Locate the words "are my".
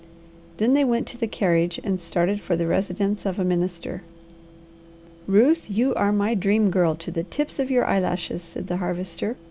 5.93-6.33